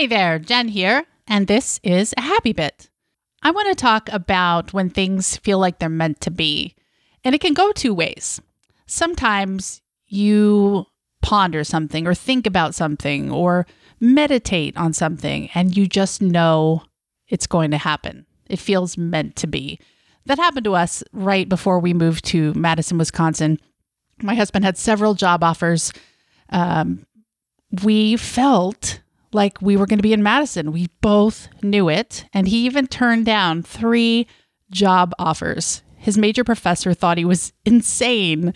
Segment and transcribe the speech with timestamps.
[0.00, 2.88] Hey there, Jen here, and this is a happy bit.
[3.42, 6.74] I want to talk about when things feel like they're meant to be,
[7.22, 8.40] and it can go two ways.
[8.86, 10.86] Sometimes you
[11.20, 13.66] ponder something, or think about something, or
[14.00, 16.82] meditate on something, and you just know
[17.28, 18.24] it's going to happen.
[18.48, 19.78] It feels meant to be.
[20.24, 23.60] That happened to us right before we moved to Madison, Wisconsin.
[24.22, 25.92] My husband had several job offers.
[26.48, 27.04] Um,
[27.82, 28.99] we felt
[29.32, 30.72] like we were going to be in Madison.
[30.72, 32.24] We both knew it.
[32.32, 34.26] And he even turned down three
[34.70, 35.82] job offers.
[35.96, 38.54] His major professor thought he was insane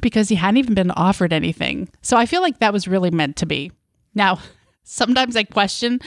[0.00, 1.88] because he hadn't even been offered anything.
[2.02, 3.72] So I feel like that was really meant to be.
[4.14, 4.40] Now,
[4.84, 6.00] sometimes I question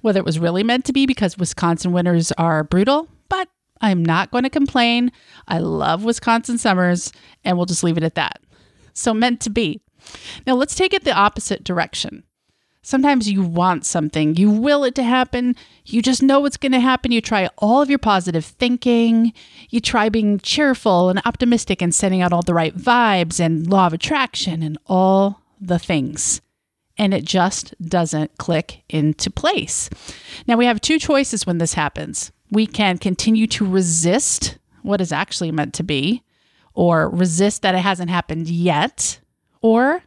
[0.00, 3.48] whether it was really meant to be because Wisconsin winters are brutal, but
[3.80, 5.12] I'm not going to complain.
[5.46, 7.12] I love Wisconsin summers,
[7.44, 8.40] and we'll just leave it at that.
[8.92, 9.82] So, meant to be.
[10.46, 12.24] Now, let's take it the opposite direction.
[12.86, 15.56] Sometimes you want something, you will it to happen,
[15.86, 17.12] you just know it's going to happen.
[17.12, 19.32] You try all of your positive thinking,
[19.70, 23.86] you try being cheerful and optimistic and sending out all the right vibes and law
[23.86, 26.42] of attraction and all the things.
[26.98, 29.88] And it just doesn't click into place.
[30.46, 32.32] Now, we have two choices when this happens.
[32.50, 36.22] We can continue to resist what is actually meant to be,
[36.74, 39.20] or resist that it hasn't happened yet,
[39.62, 40.02] or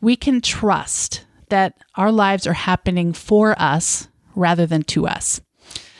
[0.00, 5.40] we can trust that our lives are happening for us rather than to us.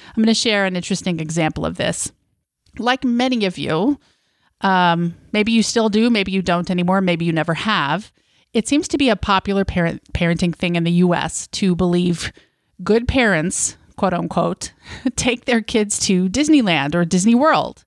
[0.09, 2.13] I'm going to share an interesting example of this.
[2.79, 3.99] Like many of you,
[4.61, 8.13] um, maybe you still do, maybe you don't anymore, maybe you never have.
[8.53, 12.33] It seems to be a popular parent, parenting thing in the US to believe
[12.83, 14.73] good parents, quote unquote,
[15.17, 17.85] take their kids to Disneyland or Disney World,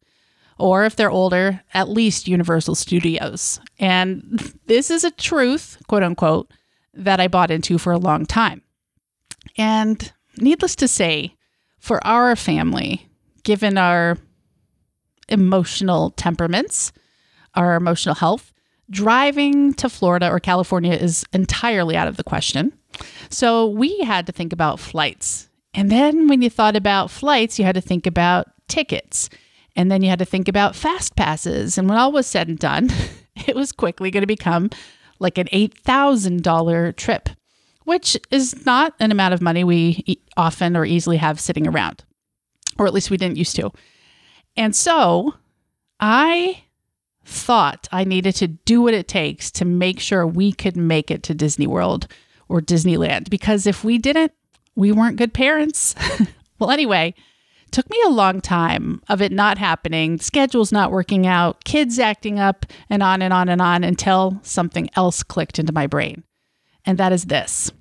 [0.58, 3.60] or if they're older, at least Universal Studios.
[3.80, 6.52] And this is a truth, quote unquote,
[6.98, 8.62] that I bought into for a long time.
[9.58, 11.36] And needless to say,
[11.80, 13.08] for our family,
[13.44, 14.18] given our
[15.30, 16.92] emotional temperaments,
[17.54, 18.54] our emotional health,
[18.90, 22.74] driving to Florida or California is entirely out of the question.
[23.30, 25.50] So we had to think about flights.
[25.74, 29.30] And then when you thought about flights, you had to think about tickets.
[29.76, 31.78] And then you had to think about fast passes.
[31.78, 32.90] And when all was said and done,
[33.48, 34.70] it was quickly going to become
[35.20, 37.30] like an $8,000 trip,
[37.84, 42.04] which is not an amount of money we often or easily have sitting around,
[42.78, 43.72] or at least we didn't used to.
[44.56, 45.36] And so
[46.00, 46.64] I
[47.26, 51.24] thought I needed to do what it takes to make sure we could make it
[51.24, 52.08] to Disney World
[52.48, 54.32] or Disneyland because if we didn't,
[54.76, 55.94] we weren't good parents.
[56.60, 57.14] well, anyway,
[57.72, 62.40] took me a long time of it not happening, schedules not working out, kids acting
[62.40, 66.24] up, and on and on and on until something else clicked into my brain.
[66.86, 67.72] And that is this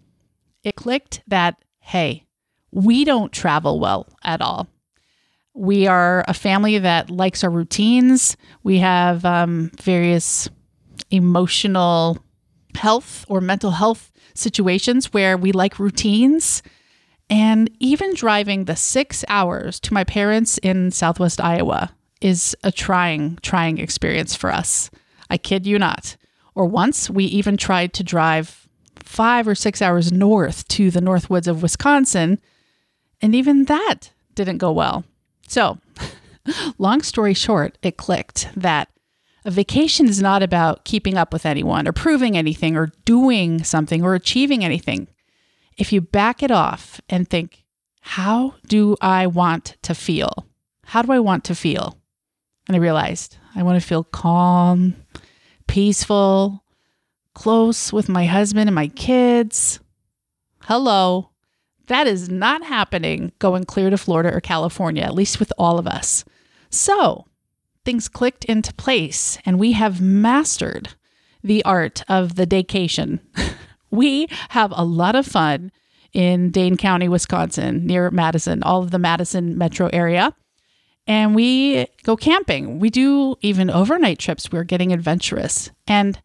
[0.63, 2.25] it clicked that, hey,
[2.73, 4.69] we don't travel well at all.
[5.55, 8.37] We are a family that likes our routines.
[8.63, 10.49] We have um, various
[11.11, 12.19] emotional
[12.75, 16.63] health or mental health situations where we like routines.
[17.29, 23.39] And even driving the six hours to my parents in Southwest Iowa is a trying,
[23.43, 24.91] trying experience for us.
[25.29, 26.17] I kid you not.
[26.55, 28.69] Or once we even tried to drive
[29.01, 32.41] five or six hours north to the North Woods of Wisconsin,
[33.21, 35.05] and even that didn't go well.
[35.49, 35.79] So,
[36.79, 38.89] long story short, it clicked that
[39.45, 44.03] a vacation is not about keeping up with anyone or proving anything or doing something
[44.03, 45.09] or achieving anything
[45.77, 47.65] if you back it off and think,
[48.01, 50.47] how do I want to feel?
[50.85, 51.99] How do I want to feel?
[52.69, 54.95] And I realized I want to feel calm,
[55.67, 56.65] peaceful,
[57.35, 59.81] close with my husband and my kids.
[60.63, 61.31] Hello.
[61.87, 65.87] That is not happening going clear to Florida or California, at least with all of
[65.87, 66.25] us.
[66.71, 67.27] So
[67.85, 70.91] things clicked into place, and we have mastered
[71.45, 73.21] the art of the daycation.
[73.91, 75.73] we have a lot of fun
[76.13, 80.35] in Dane County, Wisconsin, near Madison, all of the Madison metro area.
[81.07, 82.81] And we go camping.
[82.81, 84.51] We do even overnight trips.
[84.51, 85.71] We're getting adventurous.
[85.87, 86.21] And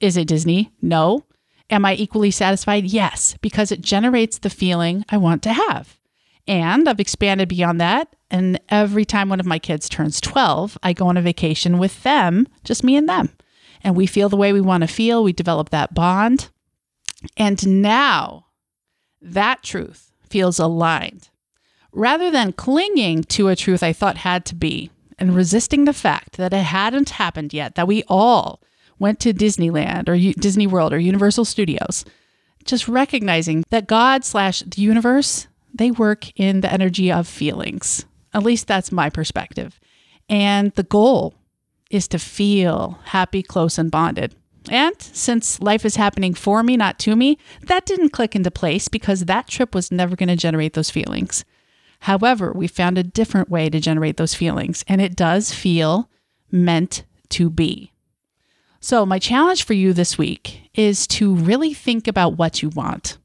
[0.00, 0.72] is it Disney?
[0.82, 1.24] No.
[1.70, 2.84] Am I equally satisfied?
[2.84, 5.98] Yes, because it generates the feeling I want to have.
[6.46, 8.14] And I've expanded beyond that.
[8.30, 12.02] And every time one of my kids turns 12, I go on a vacation with
[12.02, 13.30] them, just me and them.
[13.82, 15.22] And we feel the way we want to feel.
[15.22, 16.50] We develop that bond.
[17.36, 18.46] And now
[19.20, 21.28] that truth feels aligned.
[21.92, 26.36] Rather than clinging to a truth I thought had to be and resisting the fact
[26.36, 28.62] that it hadn't happened yet, that we all
[28.98, 32.04] went to Disneyland or U- Disney World or Universal Studios,
[32.64, 38.06] just recognizing that God slash the universe, they work in the energy of feelings.
[38.32, 39.80] At least that's my perspective.
[40.28, 41.34] And the goal
[41.90, 44.36] is to feel happy, close, and bonded.
[44.68, 48.88] And since life is happening for me, not to me, that didn't click into place
[48.88, 51.44] because that trip was never going to generate those feelings.
[52.00, 56.10] However, we found a different way to generate those feelings, and it does feel
[56.50, 57.92] meant to be.
[58.80, 63.18] So, my challenge for you this week is to really think about what you want.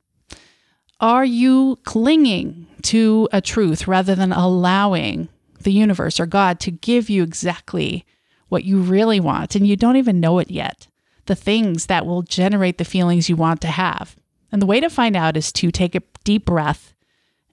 [0.99, 5.29] Are you clinging to a truth rather than allowing
[5.61, 8.05] the universe or God to give you exactly
[8.49, 10.87] what you really want and you don't even know it yet?
[11.25, 14.15] The things that will generate the feelings you want to have.
[14.51, 16.93] And the way to find out is to take a deep breath